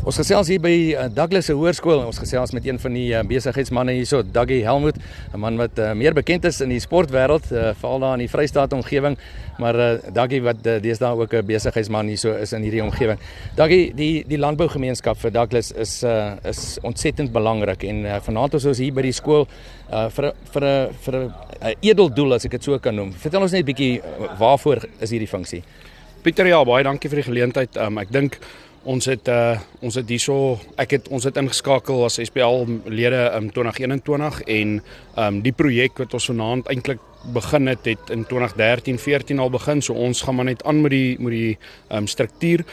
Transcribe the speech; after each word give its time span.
Ons 0.00 0.16
gesels 0.16 0.48
hier 0.48 0.60
by 0.64 0.70
uh, 0.96 1.02
Douglas 1.12 1.50
se 1.50 1.52
hoërskool. 1.52 1.98
Ons 2.08 2.16
gesels 2.22 2.54
met 2.56 2.64
een 2.64 2.78
van 2.80 2.94
die 2.96 3.10
uh, 3.12 3.18
besigheidsmense 3.28 3.92
hierso, 3.98 4.22
Duggie 4.24 4.62
Helmut, 4.64 4.96
'n 5.34 5.40
man 5.42 5.58
wat 5.60 5.76
uh, 5.76 5.90
meer 5.92 6.14
bekend 6.16 6.46
is 6.48 6.62
in 6.64 6.72
die 6.72 6.80
sportwêreld, 6.80 7.50
uh, 7.52 7.74
veral 7.76 8.00
daar 8.00 8.14
in 8.16 8.24
die 8.24 8.30
Vrystaat 8.32 8.72
omgewing, 8.72 9.18
maar 9.60 9.76
uh, 9.76 9.88
Duggie 10.08 10.40
wat 10.40 10.64
uh, 10.64 10.78
deesdae 10.80 11.12
ook 11.20 11.34
'n 11.34 11.44
besigheidsman 11.44 12.08
hierso 12.08 12.32
is 12.32 12.52
in 12.56 12.64
hierdie 12.64 12.82
omgewing. 12.82 13.20
Duggie, 13.60 13.92
die 13.94 14.24
die 14.24 14.38
landbougemeenskap 14.38 15.20
vir 15.20 15.30
Douglas 15.36 15.70
is 15.72 16.02
uh, 16.02 16.32
is 16.48 16.78
ontsettend 16.80 17.30
belangrik 17.32 17.84
en 17.84 18.04
uh, 18.06 18.16
vanaand 18.24 18.54
is 18.54 18.64
ons 18.64 18.78
hier 18.78 18.94
by 18.94 19.02
die 19.02 19.12
skool 19.12 19.46
uh, 19.92 20.08
vir 20.08 20.32
vir 20.52 20.64
'n 20.64 20.94
vir 21.04 21.14
'n 21.20 21.76
edel 21.82 22.08
doel 22.08 22.34
as 22.34 22.44
ek 22.46 22.52
dit 22.52 22.64
so 22.64 22.78
kan 22.78 22.96
noem. 22.96 23.12
Vertel 23.12 23.42
ons 23.42 23.52
net 23.52 23.66
bietjie 23.66 24.00
waarvoor 24.38 24.80
is 24.98 25.10
hierdie 25.10 25.28
funksie? 25.28 25.62
Pieter, 26.22 26.46
ja, 26.46 26.64
baie 26.64 26.84
dankie 26.84 27.08
vir 27.08 27.16
die 27.16 27.28
geleentheid. 27.32 27.76
Um, 27.76 27.98
ek 27.98 28.10
dink 28.12 28.40
Ons 28.88 29.04
het 29.04 29.28
uh 29.28 29.58
ons 29.84 29.94
het 29.94 30.08
hierso 30.08 30.56
ek 30.80 30.94
het 30.96 31.08
ons 31.12 31.24
het 31.24 31.36
ingeskakel 31.36 32.04
as 32.04 32.16
SPL 32.16 32.64
lede 32.88 33.26
in 33.36 33.48
um, 33.48 33.50
2021 33.52 34.40
en 34.46 34.72
um 35.20 35.40
die 35.44 35.52
projek 35.52 36.00
wat 36.00 36.14
ons 36.16 36.28
vanaand 36.30 36.68
eintlik 36.72 37.00
begin 37.34 37.68
het 37.68 37.84
het 37.84 38.12
in 38.12 38.24
2013 38.24 38.98
14 38.98 39.38
al 39.38 39.52
begin 39.52 39.82
so 39.84 39.92
ons 39.92 40.22
gaan 40.24 40.34
maar 40.34 40.48
net 40.48 40.64
aan 40.64 40.80
met 40.80 40.90
die 40.96 41.16
met 41.20 41.32
die 41.32 41.58
um 41.92 42.06
struktuur. 42.06 42.64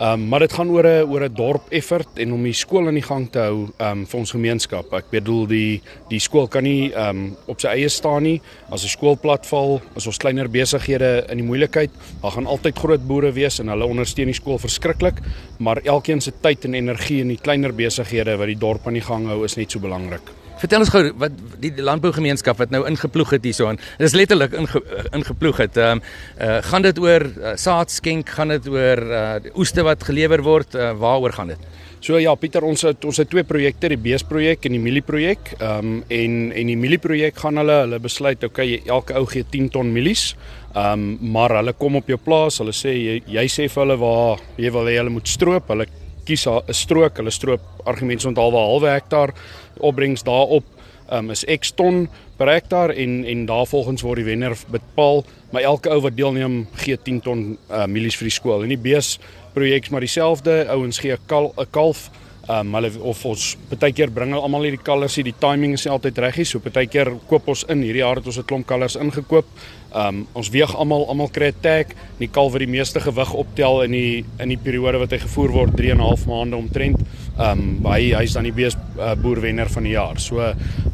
Ehm 0.00 0.12
um, 0.12 0.28
maar 0.28 0.40
dit 0.40 0.52
gaan 0.52 0.70
oor 0.70 0.86
'n 0.86 1.10
oor 1.12 1.24
'n 1.24 1.34
dorp 1.34 1.64
effort 1.68 2.08
en 2.14 2.32
om 2.32 2.42
die 2.42 2.52
skool 2.52 2.86
aan 2.86 2.94
die 2.94 3.02
gang 3.02 3.30
te 3.30 3.38
hou 3.38 3.68
ehm 3.76 3.98
um, 3.98 4.06
vir 4.06 4.18
ons 4.18 4.30
gemeenskap. 4.30 4.92
Ek 4.92 5.10
bedoel 5.10 5.46
die 5.46 5.82
die 6.08 6.18
skool 6.18 6.48
kan 6.48 6.62
nie 6.62 6.90
ehm 6.92 7.08
um, 7.08 7.36
op 7.46 7.60
sy 7.60 7.68
eie 7.68 7.88
staan 7.88 8.22
nie. 8.22 8.40
As 8.70 8.82
'n 8.82 8.88
skool 8.88 9.16
platval, 9.16 9.82
as 9.96 10.06
ons 10.06 10.16
kleiner 10.16 10.48
besighede 10.48 11.26
in 11.28 11.36
die 11.36 11.46
moeilikheid, 11.46 11.90
daar 12.22 12.30
gaan 12.30 12.46
altyd 12.46 12.78
groot 12.78 13.06
boere 13.06 13.32
wees 13.32 13.60
en 13.60 13.68
hulle 13.68 13.84
ondersteun 13.84 14.32
die 14.32 14.40
skool 14.40 14.58
verskriklik, 14.58 15.20
maar 15.58 15.80
elkeen 15.84 16.20
se 16.20 16.32
tyd 16.40 16.64
en 16.64 16.74
energie 16.74 17.20
in 17.20 17.28
die 17.28 17.42
kleiner 17.42 17.72
besighede 17.72 18.38
wat 18.38 18.46
die 18.46 18.58
dorp 18.58 18.86
aan 18.86 18.94
die 18.94 19.04
gang 19.04 19.26
hou 19.26 19.44
is 19.44 19.56
net 19.56 19.70
so 19.70 19.80
belangrik. 19.80 20.22
Vertel 20.60 20.82
ons 20.84 20.90
gou 20.92 21.00
wat 21.16 21.36
die 21.62 21.70
landbougemeenskap 21.80 22.58
wat 22.60 22.72
nou 22.74 22.82
ingeploeg 22.88 23.30
het 23.36 23.46
hierso 23.48 23.70
aan. 23.70 23.78
Dit 23.96 24.10
is 24.10 24.16
letterlik 24.18 24.52
inge, 24.58 24.82
ingeploeg 25.16 25.62
het. 25.64 25.78
Ehm 25.80 26.00
um, 26.00 26.02
uh, 26.40 26.58
gaan 26.68 26.84
dit 26.84 26.98
oor 27.00 27.24
uh, 27.24 27.54
saad 27.56 27.92
skenk, 27.92 28.28
gaan 28.36 28.52
dit 28.52 28.68
oor 28.68 29.00
uh, 29.00 29.22
oeste 29.56 29.84
wat 29.86 30.04
gelewer 30.04 30.42
word, 30.44 30.76
uh, 30.76 30.90
waaroor 31.00 31.32
gaan 31.32 31.54
dit? 31.54 31.64
So 32.04 32.20
ja, 32.20 32.34
Pieter, 32.36 32.64
ons 32.64 32.84
het 32.84 33.04
ons 33.04 33.20
het 33.20 33.28
twee 33.32 33.44
projekte, 33.44 33.88
die 33.92 34.00
beesprojek 34.00 34.68
en 34.68 34.76
die 34.76 34.82
mielieprojek. 34.84 35.54
Ehm 35.58 35.78
um, 35.78 35.96
en 36.12 36.36
en 36.52 36.74
die 36.74 36.76
mielieprojek 36.76 37.40
gaan 37.40 37.60
hulle 37.62 37.80
hulle 37.86 38.02
besluit, 38.04 38.44
okay, 38.44 38.82
elke 38.84 39.16
ou 39.16 39.24
gee 39.32 39.48
10 39.48 39.72
ton 39.72 39.88
mielies. 39.96 40.34
Ehm 40.74 41.08
um, 41.08 41.32
maar 41.32 41.56
hulle 41.56 41.72
kom 41.72 41.96
op 41.96 42.12
jou 42.12 42.20
plaas, 42.20 42.60
hulle 42.60 42.76
sê 42.76 42.92
jy, 42.98 43.16
jy 43.38 43.48
sê 43.48 43.68
vir 43.68 43.84
hulle 43.86 43.98
waar 44.04 44.44
jy 44.60 44.76
wil 44.76 44.92
hê 44.92 45.00
hulle 45.00 45.16
moet 45.16 45.28
stroop. 45.28 45.72
Hulle 45.72 45.88
kies 46.24 46.46
'n 46.46 46.74
strook, 46.74 47.16
hulle 47.16 47.30
stroop 47.30 47.60
argumente 47.84 48.22
so 48.22 48.30
'n 48.30 48.36
halwe 48.36 48.90
hektaar 48.90 49.34
opbrengs 49.80 50.22
daarop 50.22 50.64
um, 51.10 51.30
is 51.30 51.44
X 51.44 51.72
ton 51.74 52.08
per 52.38 52.48
hektaar 52.48 52.90
en 52.90 53.24
en 53.24 53.46
daarvolgens 53.46 54.02
word 54.02 54.22
die 54.22 54.24
wenner 54.24 54.56
bepaal, 54.70 55.24
maar 55.50 55.62
elke 55.62 55.90
ou 55.90 56.00
wat 56.00 56.16
deelneem 56.16 56.66
gee 56.84 56.96
10 56.96 57.20
ton 57.20 57.58
uh, 57.70 57.86
mielies 57.86 58.16
vir 58.16 58.30
die 58.30 58.34
skool. 58.34 58.62
En 58.62 58.68
die 58.68 58.80
bees 58.80 59.18
projek 59.54 59.90
maar 59.90 60.00
dieselfde, 60.00 60.66
ouens 60.70 60.98
gee 60.98 61.12
'n 61.12 61.26
kal, 61.26 61.52
kalf 61.70 62.10
um, 62.48 62.74
hulle 62.74 62.90
of 63.02 63.24
ons 63.26 63.56
baie 63.70 63.92
keer 63.92 64.10
bring 64.14 64.32
hulle 64.32 64.42
almal 64.42 64.64
hierdie 64.66 64.82
kalvers 64.82 65.16
hier, 65.18 65.28
die 65.28 65.36
timing 65.40 65.74
is 65.76 65.84
nie 65.86 65.92
altyd 65.92 66.18
reg 66.18 66.40
nie. 66.40 66.46
So 66.48 66.62
baie 66.64 66.86
keer 66.90 67.12
koop 67.28 67.48
ons 67.48 67.64
in. 67.68 67.82
Hierdie 67.82 68.02
jaar 68.02 68.16
het 68.16 68.26
ons 68.26 68.38
'n 68.38 68.46
klomp 68.46 68.66
kalvers 68.66 68.96
ingekoop. 68.96 69.46
Um, 69.92 70.26
ons 70.38 70.50
weeg 70.54 70.70
almal 70.78 71.08
almal 71.08 71.28
kry 71.28 71.50
'n 71.50 71.60
tag. 71.60 71.94
Die 72.18 72.28
kalf 72.28 72.52
wat 72.52 72.60
die 72.60 72.70
meeste 72.70 73.00
gewig 73.00 73.32
optel 73.34 73.82
in 73.82 73.92
die 73.92 74.24
in 74.38 74.48
die 74.48 74.56
periode 74.56 74.98
wat 74.98 75.10
hy 75.10 75.18
gevoer 75.18 75.50
word 75.50 75.76
3 75.76 75.90
en 75.90 75.98
'n 75.98 76.00
half 76.00 76.26
maande 76.26 76.56
omtrent. 76.56 77.00
Um, 77.38 77.80
hy 77.84 78.14
hy's 78.14 78.32
dan 78.32 78.44
die 78.44 78.52
bees 78.52 78.76
uh, 78.98 79.14
boerwenner 79.14 79.68
van 79.68 79.82
die 79.82 79.92
jaar. 79.92 80.18
So 80.18 80.38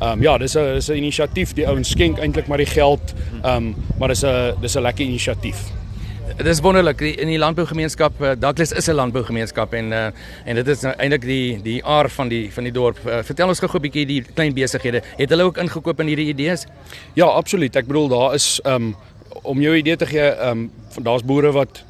um, 0.00 0.22
ja, 0.22 0.38
dis 0.38 0.56
'n 0.56 0.74
dis 0.74 0.88
'n 0.88 0.96
inisiatief. 0.96 1.54
Die 1.54 1.66
ouens 1.66 1.90
skenk 1.90 2.18
eintlik 2.18 2.46
maar 2.46 2.58
die 2.58 2.66
geld. 2.66 3.14
Um, 3.44 3.74
maar 3.98 4.08
dis 4.08 4.24
'n 4.24 4.54
dis 4.60 4.76
'n 4.76 4.82
lekker 4.82 5.04
inisiatief. 5.04 5.83
Dit 6.24 6.46
is 6.46 6.60
wonderlik 6.64 7.02
in 7.04 7.28
die 7.28 7.38
landbougemeenskap 7.38 8.16
uh, 8.24 8.30
Douglas 8.40 8.72
is 8.72 8.86
'n 8.88 8.96
landbougemeenskap 8.96 9.74
en 9.76 9.92
uh, 9.92 10.06
en 10.44 10.54
dit 10.56 10.68
is 10.68 10.80
nou 10.80 10.94
eintlik 10.96 11.20
die 11.20 11.62
die 11.62 11.84
aard 11.84 12.12
van 12.12 12.28
die 12.28 12.52
van 12.52 12.64
die 12.64 12.72
dorp. 12.72 12.98
Uh, 13.04 13.20
vertel 13.22 13.48
ons 13.48 13.60
gou 13.60 13.68
'n 13.68 13.82
bietjie 13.82 14.06
die 14.06 14.22
klein 14.22 14.54
besighede. 14.54 15.02
Het 15.18 15.30
hulle 15.30 15.42
ook 15.42 15.58
ingekoop 15.58 16.00
in 16.00 16.06
hierdie 16.06 16.28
idees? 16.32 16.66
Ja, 17.14 17.26
absoluut. 17.26 17.76
Ek 17.76 17.86
bedoel 17.86 18.08
daar 18.08 18.34
is 18.34 18.60
um 18.64 18.96
om 19.42 19.60
jou 19.60 19.76
idee 19.76 19.96
te 19.96 20.06
gee, 20.06 20.48
um 20.48 20.70
daar's 20.96 21.22
boere 21.22 21.52
wat 21.52 21.84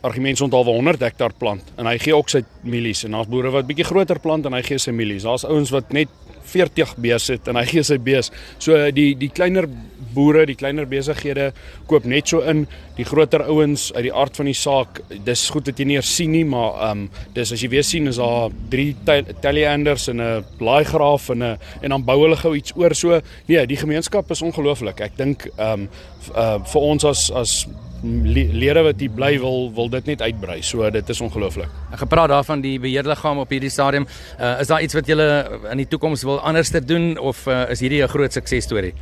argumente 0.00 0.44
onthaal 0.44 0.64
100 0.64 1.00
hektaar 1.00 1.32
plant 1.38 1.62
en 1.76 1.86
hy 1.86 1.98
gee 1.98 2.16
ook 2.16 2.28
sy 2.28 2.44
mielies 2.62 3.04
en 3.04 3.10
daar's 3.10 3.28
boere 3.28 3.50
wat 3.50 3.66
bietjie 3.66 3.84
groter 3.84 4.18
plant 4.18 4.46
en 4.46 4.52
hy 4.52 4.62
gee 4.62 4.78
sy 4.78 4.90
mielies. 4.90 5.22
Daar's 5.22 5.44
ouens 5.44 5.70
wat 5.70 5.92
net 5.92 6.08
40 6.44 6.96
bees 6.96 7.28
het 7.32 7.48
en 7.48 7.56
hy 7.56 7.64
gee 7.70 7.82
sy 7.86 7.98
bees. 7.98 8.30
So 8.58 8.78
die 8.94 9.14
die 9.18 9.30
kleiner 9.32 9.68
boere, 10.14 10.44
die 10.48 10.56
kleiner 10.58 10.86
besighede 10.88 11.50
koop 11.90 12.06
net 12.08 12.32
so 12.32 12.42
in. 12.48 12.66
Die 12.98 13.06
groter 13.08 13.44
ouens 13.48 13.88
uit 13.94 14.04
die 14.08 14.12
aard 14.12 14.36
van 14.36 14.50
die 14.50 14.56
saak, 14.56 15.00
dis 15.24 15.46
goed 15.52 15.70
dat 15.70 15.78
jy 15.80 15.86
nie 15.88 15.96
eers 15.96 16.10
sien 16.12 16.34
nie, 16.34 16.44
maar 16.48 16.74
ehm 16.88 17.04
um, 17.04 17.06
dis 17.34 17.52
as 17.54 17.62
jy 17.64 17.70
weer 17.72 17.86
sien 17.86 18.10
is 18.10 18.20
daar 18.20 18.52
drie 18.72 18.92
teleanders 19.40 20.08
en 20.12 20.20
'n 20.20 20.44
laaigraaf 20.60 21.30
en 21.30 21.42
'n 21.42 21.58
en 21.82 21.90
dan 21.90 22.04
bou 22.04 22.18
hulle 22.22 22.36
gou 22.36 22.54
iets 22.56 22.76
oor 22.76 22.94
so. 22.94 23.20
Nee, 23.48 23.66
die 23.66 23.76
gemeenskap 23.76 24.30
is 24.30 24.42
ongelooflik. 24.42 25.00
Ek 25.00 25.16
dink 25.16 25.48
ehm 25.56 25.72
um, 25.72 25.88
uh, 26.36 26.58
vir 26.64 26.80
ons 26.80 27.04
as 27.04 27.30
as 27.30 27.66
lede 28.02 28.82
wat 28.82 29.00
hier 29.00 29.10
bly 29.14 29.38
wil 29.40 29.70
wil 29.74 29.88
dit 29.88 30.06
net 30.12 30.22
uitbrei. 30.22 30.60
So 30.62 30.88
dit 30.90 31.08
is 31.08 31.20
ongelooflik. 31.20 31.70
Ek 31.92 32.02
gepraat 32.02 32.32
daarvan 32.32 32.62
die 32.64 32.78
beheerliggaam 32.82 33.38
op 33.42 33.50
hierdie 33.50 33.70
stadium. 33.70 34.06
Uh, 34.38 34.60
is 34.60 34.70
daar 34.70 34.82
iets 34.82 34.94
wat 34.94 35.06
julle 35.06 35.28
in 35.70 35.82
die 35.82 35.88
toekoms 35.88 36.24
wil 36.26 36.31
anders 36.40 36.70
te 36.70 36.80
doen 36.84 37.18
of 37.18 37.46
uh, 37.46 37.70
is 37.70 37.80
hierdie 37.80 38.02
'n 38.02 38.08
groot 38.08 38.32
suksesstorie? 38.32 38.94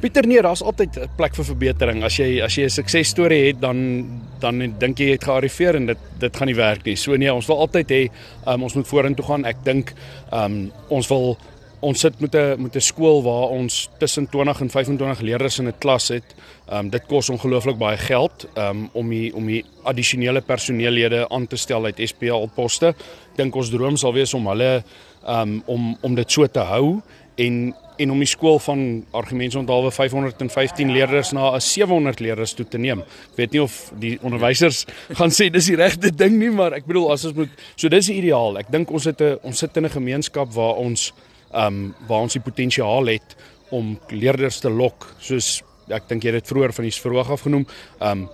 Pieter 0.00 0.26
nee, 0.26 0.40
daar's 0.40 0.62
altyd 0.62 0.96
'n 0.96 1.10
plek 1.16 1.34
vir 1.34 1.44
verbetering. 1.44 2.04
As 2.04 2.16
jy 2.16 2.40
as 2.42 2.54
jy 2.54 2.64
'n 2.64 2.70
suksesstorie 2.70 3.46
het, 3.46 3.60
dan 3.60 4.06
dan 4.40 4.74
dink 4.78 4.98
jy 4.98 5.06
jy 5.06 5.12
het 5.12 5.24
gearriveer 5.24 5.76
en 5.76 5.86
dit 5.86 5.98
dit 6.18 6.36
gaan 6.36 6.46
nie 6.46 6.56
werk 6.56 6.84
nie. 6.84 6.96
So 6.96 7.16
nee, 7.16 7.32
ons 7.32 7.46
wil 7.46 7.58
altyd 7.58 7.90
hê 7.90 8.10
um, 8.46 8.62
ons 8.62 8.74
moet 8.74 8.88
vorentoe 8.88 9.24
gaan. 9.24 9.44
Ek 9.44 9.56
dink 9.64 9.92
um, 10.32 10.72
ons 10.88 11.08
wil 11.08 11.36
ons 11.80 12.00
sit 12.00 12.20
met 12.20 12.34
'n 12.34 12.62
met 12.62 12.76
'n 12.76 12.80
skool 12.80 13.22
waar 13.22 13.48
ons 13.48 13.88
tussen 13.98 14.28
20 14.28 14.60
en 14.60 14.70
25 14.70 15.20
leerders 15.20 15.58
in 15.58 15.68
'n 15.68 15.78
klas 15.78 16.08
het. 16.08 16.34
Ehm 16.68 16.78
um, 16.78 16.90
dit 16.90 17.06
kos 17.06 17.30
ongelooflik 17.30 17.78
baie 17.78 17.96
geld 17.96 18.46
um, 18.54 18.88
om 18.92 19.08
die 19.08 19.34
om 19.34 19.46
die 19.46 19.64
addisionele 19.82 20.40
personeellede 20.40 21.28
aan 21.28 21.46
te 21.46 21.56
stel 21.56 21.84
uit 21.84 22.00
SPL 22.04 22.46
poste. 22.54 22.94
Dink 23.36 23.54
ons 23.56 23.70
droom 23.70 23.96
sal 23.96 24.12
wees 24.12 24.34
om 24.34 24.46
hulle 24.46 24.82
um, 25.28 25.62
om 25.66 25.96
om 26.00 26.14
dit 26.14 26.30
so 26.32 26.46
te 26.46 26.60
hou 26.60 27.00
en 27.36 27.74
en 27.96 28.10
om 28.10 28.18
die 28.18 28.28
skool 28.28 28.58
van 28.58 29.04
argumente 29.10 29.58
onthaalwe 29.58 29.90
515 29.90 30.92
leerders 30.92 31.32
na 31.32 31.54
'n 31.54 31.60
700 31.60 32.20
leerders 32.20 32.52
toe 32.52 32.68
te 32.68 32.78
neem. 32.78 32.98
Ek 33.00 33.36
weet 33.36 33.52
nie 33.52 33.62
of 33.62 33.92
die 33.98 34.18
onderwysers 34.22 34.86
gaan 35.18 35.30
sê 35.30 35.50
dis 35.50 35.66
die 35.66 35.76
regte 35.76 36.14
ding 36.14 36.38
nie, 36.38 36.50
maar 36.50 36.72
ek 36.72 36.86
bedoel 36.86 37.12
as 37.12 37.24
ons 37.24 37.34
moet 37.34 37.50
so 37.76 37.88
dis 37.88 38.06
die 38.06 38.16
ideaal. 38.16 38.58
Ek 38.58 38.70
dink 38.70 38.90
ons 38.90 39.04
het 39.04 39.20
'n 39.20 39.38
ons 39.42 39.58
sit 39.58 39.76
in 39.76 39.84
'n 39.84 39.90
gemeenskap 39.90 40.52
waar 40.52 40.74
ons 40.74 41.12
ehm 41.12 41.30
um, 41.52 41.94
waar 42.08 42.26
ons 42.26 42.32
die 42.32 42.44
potensiaal 42.44 43.06
het 43.06 43.36
om 43.70 43.98
leerders 44.08 44.60
te 44.60 44.70
lok 44.70 45.06
soos 45.18 45.62
ek 45.90 46.08
dink 46.08 46.24
jy 46.24 46.32
het 46.32 46.42
dit 46.42 46.52
vroeër 46.52 46.72
van 46.72 46.84
die 46.86 46.92
verhoog 46.92 47.30
af 47.30 47.46
genoem 47.48 47.66
ehm 48.00 48.10
um, 48.10 48.28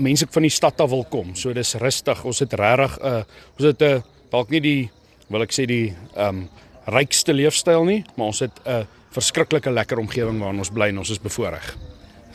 mense 0.00 0.26
van 0.30 0.42
die 0.42 0.50
stad 0.54 0.80
af 0.80 0.88
wil 0.88 1.02
kom. 1.04 1.34
So 1.36 1.52
dis 1.52 1.74
rustig. 1.74 2.22
Ons 2.24 2.38
het 2.40 2.52
regtig 2.56 2.96
'n 2.98 3.06
uh, 3.06 3.22
ons 3.58 3.66
het 3.68 3.82
'n 3.82 3.84
uh, 3.84 4.00
dalk 4.30 4.50
nie 4.50 4.60
die 4.60 4.90
wil 5.28 5.42
ek 5.42 5.52
sê 5.52 5.66
die 5.66 5.94
ehm 6.16 6.28
um, 6.28 6.48
rykste 6.86 7.32
leefstyl 7.32 7.84
nie 7.84 8.04
maar 8.16 8.26
ons 8.26 8.40
het 8.40 8.56
'n 8.64 8.70
uh, 8.70 8.84
verskriklike 9.10 9.70
lekker 9.70 9.98
omgewing 9.98 10.40
waarin 10.40 10.58
ons 10.58 10.70
bly 10.70 10.88
en 10.88 10.98
ons 10.98 11.10
is 11.10 11.22
bevoordeel 11.22 11.89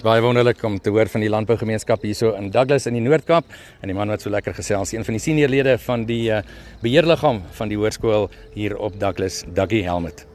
baie 0.05 0.21
wonderlik 0.21 0.61
om 0.67 0.75
te 0.77 0.91
hoor 0.93 1.09
van 1.09 1.23
die 1.23 1.31
landbougemeenskap 1.33 2.03
hierso 2.05 2.35
in 2.37 2.51
Douglas 2.53 2.85
in 2.85 2.93
die 2.99 3.01
Noord-Kaap 3.01 3.49
en 3.81 3.89
die 3.89 3.97
man 3.97 4.13
wat 4.13 4.21
so 4.21 4.29
lekker 4.29 4.53
gesels, 4.53 4.93
een 4.93 5.07
van 5.07 5.17
die 5.17 5.23
seniorlede 5.23 5.79
van 5.81 6.05
die 6.05 6.29
uh, 6.29 6.43
beheerliggaam 6.85 7.41
van 7.57 7.73
die 7.73 7.79
hoërskool 7.81 8.29
hier 8.53 8.77
op 8.77 8.99
Douglas, 9.01 9.41
Duggie 9.57 9.83
Helmet. 9.87 10.27